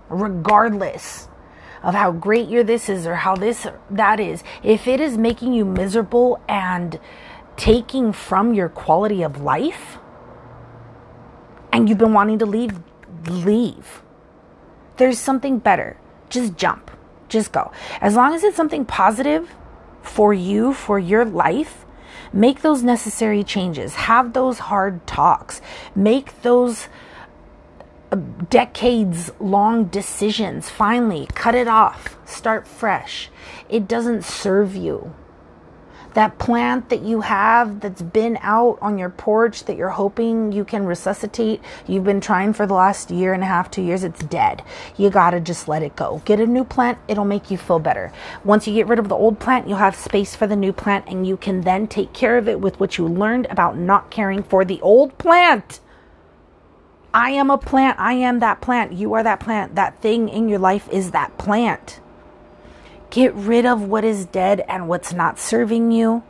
regardless, 0.09 1.29
of 1.81 1.93
how 1.93 2.11
great 2.11 2.49
your 2.49 2.63
this 2.63 2.89
is 2.89 3.07
or 3.07 3.15
how 3.15 3.35
this 3.35 3.65
that 3.89 4.19
is, 4.19 4.43
if 4.63 4.87
it 4.87 4.99
is 4.99 5.17
making 5.17 5.53
you 5.53 5.63
miserable 5.63 6.41
and 6.47 6.99
taking 7.59 8.13
from 8.13 8.53
your 8.53 8.69
quality 8.69 9.21
of 9.21 9.41
life 9.41 9.97
and 11.73 11.89
you've 11.89 11.97
been 11.97 12.13
wanting 12.13 12.39
to 12.39 12.45
leave, 12.45 12.79
leave. 13.27 14.01
There's 14.95 15.19
something 15.19 15.59
better. 15.59 15.97
Just 16.29 16.55
jump. 16.55 16.89
Just 17.27 17.51
go. 17.51 17.71
As 17.99 18.15
long 18.15 18.33
as 18.33 18.45
it's 18.45 18.55
something 18.55 18.85
positive 18.85 19.53
for 20.01 20.33
you, 20.33 20.73
for 20.73 20.97
your 20.97 21.25
life, 21.25 21.85
make 22.31 22.61
those 22.61 22.81
necessary 22.81 23.43
changes. 23.43 23.93
Have 23.95 24.31
those 24.31 24.59
hard 24.59 25.05
talks. 25.05 25.61
Make 25.93 26.41
those 26.43 26.87
uh, 28.09 28.15
decades 28.49 29.31
long 29.41 29.85
decisions. 29.85 30.69
Finally, 30.69 31.27
cut 31.35 31.55
it 31.55 31.67
off. 31.67 32.17
Start 32.25 32.65
fresh. 32.65 33.29
It 33.67 33.85
doesn't 33.85 34.23
serve 34.23 34.77
you. 34.77 35.13
That 36.15 36.39
plant 36.39 36.89
that 36.89 37.01
you 37.01 37.21
have 37.21 37.81
that's 37.81 38.01
been 38.01 38.39
out 38.41 38.79
on 38.81 38.97
your 38.97 39.09
porch 39.09 39.65
that 39.65 39.77
you're 39.77 39.89
hoping 39.89 40.51
you 40.51 40.65
can 40.65 40.85
resuscitate, 40.85 41.61
you've 41.87 42.03
been 42.03 42.19
trying 42.19 42.53
for 42.53 42.65
the 42.65 42.73
last 42.73 43.11
year 43.11 43.33
and 43.33 43.43
a 43.43 43.45
half, 43.45 43.69
two 43.69 43.83
years, 43.83 44.03
it's 44.03 44.23
dead. 44.23 44.63
You 44.97 45.09
gotta 45.11 45.39
just 45.39 45.67
let 45.67 45.83
it 45.83 45.95
go. 45.95 46.21
Get 46.25 46.39
a 46.39 46.47
new 46.47 46.63
plant, 46.63 46.97
it'll 47.07 47.25
make 47.25 47.51
you 47.51 47.57
feel 47.57 47.79
better. 47.79 48.11
Once 48.43 48.67
you 48.67 48.73
get 48.73 48.87
rid 48.87 48.99
of 48.99 49.07
the 49.07 49.15
old 49.15 49.39
plant, 49.39 49.67
you'll 49.67 49.77
have 49.77 49.95
space 49.95 50.35
for 50.35 50.47
the 50.47 50.55
new 50.55 50.73
plant, 50.73 51.05
and 51.07 51.27
you 51.27 51.37
can 51.37 51.61
then 51.61 51.85
take 51.87 52.11
care 52.11 52.37
of 52.37 52.49
it 52.49 52.59
with 52.59 52.79
what 52.79 52.97
you 52.97 53.07
learned 53.07 53.45
about 53.51 53.77
not 53.77 54.09
caring 54.09 54.41
for 54.41 54.65
the 54.65 54.81
old 54.81 55.17
plant. 55.19 55.79
I 57.13 57.31
am 57.31 57.49
a 57.49 57.57
plant. 57.57 57.99
I 57.99 58.13
am 58.13 58.39
that 58.39 58.61
plant. 58.61 58.93
You 58.93 59.13
are 59.13 59.23
that 59.23 59.39
plant. 59.39 59.75
That 59.75 59.99
thing 60.01 60.29
in 60.29 60.47
your 60.47 60.59
life 60.59 60.87
is 60.91 61.11
that 61.11 61.37
plant. 61.37 61.99
Get 63.09 63.33
rid 63.33 63.65
of 63.65 63.81
what 63.81 64.03
is 64.03 64.25
dead 64.25 64.63
and 64.67 64.87
what's 64.87 65.13
not 65.13 65.39
serving 65.39 65.91
you 65.91 66.23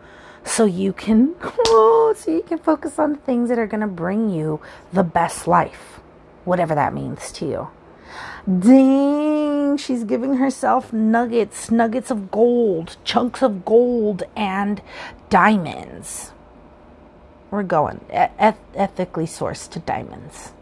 so 0.45 0.65
you 0.65 0.93
can 0.93 1.35
oh, 1.41 2.13
so 2.17 2.31
you 2.31 2.41
can 2.41 2.57
focus 2.57 2.97
on 2.97 3.15
things 3.15 3.49
that 3.49 3.59
are 3.59 3.67
going 3.67 3.81
to 3.81 3.87
bring 3.87 4.29
you 4.29 4.61
the 4.93 5.03
best 5.03 5.47
life. 5.47 5.99
Whatever 6.45 6.75
that 6.75 6.93
means 6.93 7.31
to 7.33 7.45
you. 7.45 7.67
Ding, 8.47 9.77
she's 9.77 10.03
giving 10.03 10.35
herself 10.35 10.93
nuggets, 10.93 11.69
nuggets 11.69 12.09
of 12.09 12.31
gold, 12.31 12.97
chunks 13.03 13.43
of 13.43 13.65
gold 13.65 14.23
and 14.35 14.81
diamonds. 15.29 16.31
We're 17.51 17.63
going 17.63 18.05
eth- 18.09 18.57
ethically 18.73 19.25
sourced 19.25 19.69
to 19.71 19.79
diamonds 19.79 20.53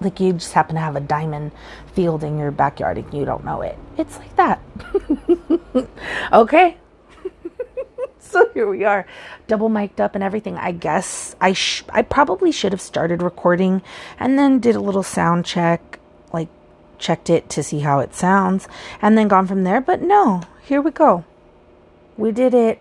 like 0.00 0.20
you 0.20 0.34
just 0.34 0.52
happen 0.52 0.74
to 0.74 0.80
have 0.80 0.96
a 0.96 1.00
diamond 1.00 1.52
field 1.92 2.22
in 2.22 2.38
your 2.38 2.50
backyard 2.50 2.98
and 2.98 3.12
you 3.14 3.24
don't 3.24 3.44
know 3.44 3.62
it. 3.62 3.78
It's 3.96 4.18
like 4.18 4.36
that. 4.36 4.60
okay. 6.32 6.76
so 8.18 8.48
here 8.52 8.68
we 8.68 8.84
are, 8.84 9.06
double 9.46 9.68
mic'd 9.68 10.00
up 10.00 10.14
and 10.14 10.22
everything. 10.22 10.56
I 10.56 10.72
guess 10.72 11.34
I 11.40 11.52
sh- 11.52 11.84
I 11.90 12.02
probably 12.02 12.52
should 12.52 12.72
have 12.72 12.80
started 12.80 13.22
recording 13.22 13.82
and 14.18 14.38
then 14.38 14.60
did 14.60 14.76
a 14.76 14.80
little 14.80 15.02
sound 15.02 15.44
check, 15.44 15.98
like 16.32 16.48
checked 16.98 17.30
it 17.30 17.48
to 17.50 17.62
see 17.62 17.80
how 17.80 18.00
it 18.00 18.14
sounds, 18.14 18.68
and 19.00 19.16
then 19.16 19.28
gone 19.28 19.46
from 19.46 19.64
there. 19.64 19.80
But 19.80 20.02
no, 20.02 20.42
here 20.62 20.80
we 20.82 20.90
go. 20.90 21.24
We 22.16 22.32
did 22.32 22.54
it. 22.54 22.80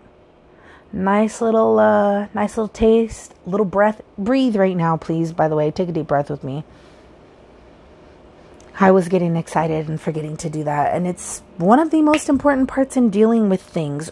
Nice 0.94 1.42
little, 1.42 1.78
uh, 1.78 2.28
nice 2.34 2.56
little 2.56 2.70
taste, 2.70 3.34
little 3.46 3.66
breath. 3.66 4.02
Breathe 4.18 4.56
right 4.56 4.78
now, 4.78 4.96
please. 4.96 5.34
By 5.34 5.50
the 5.50 5.56
way, 5.56 5.70
take 5.70 5.90
a 5.90 5.92
deep 5.92 6.08
breath 6.08 6.30
with 6.30 6.42
me. 6.42 6.64
I 8.78 8.92
was 8.92 9.08
getting 9.08 9.38
excited 9.38 9.88
and 9.88 10.00
forgetting 10.00 10.36
to 10.38 10.50
do 10.50 10.64
that. 10.66 10.94
And 10.94 11.08
it's 11.08 11.42
one 11.58 11.80
of 11.80 11.92
the 11.92 12.02
most 12.02 12.28
important 12.28 12.68
parts 12.68 12.98
in 12.98 13.10
dealing 13.10 13.50
with 13.50 13.62
things. 13.62 14.12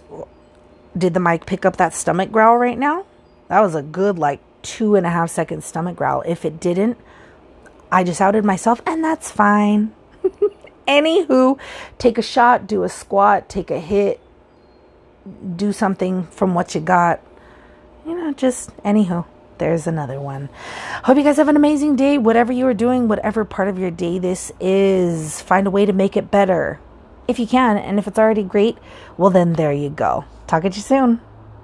Did 0.97 1.13
the 1.13 1.19
mic 1.19 1.45
pick 1.45 1.65
up 1.65 1.78
that 1.78 1.93
stomach 1.93 2.32
growl 2.32 2.58
right 2.58 2.78
now? 2.78 3.06
That 3.49 3.60
was 3.60 3.76
a 3.76 3.82
good, 3.82 4.17
like, 4.17 4.39
two 4.62 4.95
and 4.95 5.06
a 5.06 5.10
half 5.10 5.30
second 5.30 5.63
stomach 5.63 5.97
growl. 5.97 6.23
If 6.26 6.45
it 6.45 6.60
didn't, 6.60 6.97
I 7.91 8.04
just 8.04 8.21
outed 8.21 8.45
myself, 8.45 8.82
and 8.88 9.04
that's 9.04 9.30
fine. 9.30 9.93
Anywho, 10.88 11.60
take 11.97 12.17
a 12.17 12.21
shot, 12.21 12.65
do 12.65 12.84
a 12.84 12.89
squat, 12.89 13.49
take 13.49 13.69
a 13.69 13.80
hit, 13.80 14.19
do 15.56 15.71
something 15.73 16.26
from 16.28 16.54
what 16.54 16.73
you 16.73 16.82
got. 16.82 17.21
You 18.06 18.15
know, 18.15 18.34
just 18.34 18.76
anywho. 18.78 19.26
There's 19.57 19.87
another 19.87 20.19
one. 20.19 20.49
Hope 21.03 21.17
you 21.17 21.23
guys 21.23 21.37
have 21.37 21.47
an 21.47 21.55
amazing 21.55 21.95
day. 21.95 22.17
Whatever 22.17 22.51
you 22.51 22.67
are 22.67 22.73
doing, 22.73 23.07
whatever 23.07 23.45
part 23.45 23.67
of 23.67 23.77
your 23.77 23.91
day 23.91 24.19
this 24.19 24.51
is, 24.59 25.41
find 25.41 25.67
a 25.67 25.71
way 25.71 25.85
to 25.85 25.93
make 25.93 26.17
it 26.17 26.31
better. 26.31 26.79
If 27.27 27.39
you 27.39 27.47
can, 27.47 27.77
and 27.77 27.99
if 27.99 28.07
it's 28.07 28.19
already 28.19 28.43
great, 28.43 28.77
well, 29.17 29.29
then 29.29 29.53
there 29.53 29.71
you 29.71 29.89
go. 29.89 30.25
Talk 30.47 30.65
at 30.65 30.75
you 30.75 30.81
soon. 30.81 31.21